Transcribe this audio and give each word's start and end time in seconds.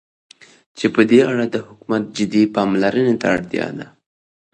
چې 0.77 0.85
په 0.93 1.01
دې 1.09 1.19
اړه 1.31 1.45
د 1.49 1.55
حكومت 1.67 2.03
جدي 2.17 2.43
پاملرنې 2.55 3.15
ته 3.21 3.27
اړتيا 3.35 3.67
ده. 3.77 3.87